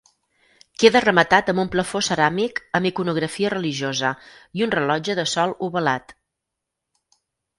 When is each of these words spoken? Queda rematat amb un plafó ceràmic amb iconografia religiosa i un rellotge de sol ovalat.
Queda 0.83 1.01
rematat 1.03 1.51
amb 1.51 1.61
un 1.63 1.67
plafó 1.75 1.99
ceràmic 2.07 2.61
amb 2.79 2.89
iconografia 2.91 3.51
religiosa 3.55 4.13
i 4.61 4.65
un 4.69 4.73
rellotge 4.77 5.17
de 5.21 5.27
sol 5.35 5.53
ovalat. 5.67 6.17